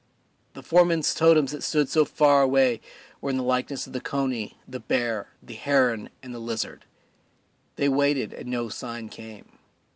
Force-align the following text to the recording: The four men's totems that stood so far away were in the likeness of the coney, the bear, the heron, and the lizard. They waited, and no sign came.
The 0.55 0.63
four 0.63 0.83
men's 0.83 1.13
totems 1.13 1.51
that 1.51 1.61
stood 1.61 1.87
so 1.87 2.05
far 2.05 2.41
away 2.41 2.81
were 3.21 3.29
in 3.29 3.37
the 3.37 3.43
likeness 3.43 3.85
of 3.85 3.93
the 3.93 4.01
coney, 4.01 4.57
the 4.67 4.79
bear, 4.79 5.27
the 5.43 5.53
heron, 5.53 6.09
and 6.23 6.33
the 6.33 6.39
lizard. 6.39 6.85
They 7.75 7.87
waited, 7.87 8.33
and 8.33 8.47
no 8.49 8.67
sign 8.69 9.09
came. 9.09 9.59